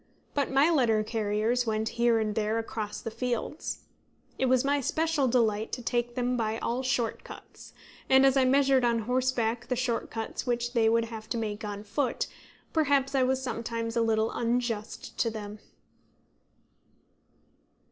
But 0.33 0.49
my 0.49 0.71
letter 0.71 1.03
carriers 1.03 1.67
went 1.67 1.89
here 1.89 2.17
and 2.17 2.33
there 2.33 2.57
across 2.57 2.99
the 2.99 3.11
fields. 3.11 3.83
It 4.39 4.47
was 4.47 4.65
my 4.65 4.81
special 4.81 5.27
delight 5.27 5.71
to 5.73 5.83
take 5.83 6.15
them 6.15 6.35
by 6.35 6.57
all 6.57 6.81
short 6.81 7.23
cuts; 7.23 7.71
and 8.09 8.25
as 8.25 8.35
I 8.35 8.43
measured 8.43 8.83
on 8.83 9.01
horseback 9.05 9.67
the 9.67 9.75
short 9.75 10.09
cuts 10.09 10.47
which 10.47 10.73
they 10.73 10.89
would 10.89 11.05
have 11.05 11.29
to 11.29 11.37
make 11.37 11.63
on 11.63 11.83
foot, 11.83 12.25
perhaps 12.73 13.13
I 13.13 13.21
was 13.21 13.43
sometimes 13.43 13.95
a 13.95 14.01
little 14.01 14.31
unjust 14.31 15.19
to 15.19 15.29
them. 15.29 15.59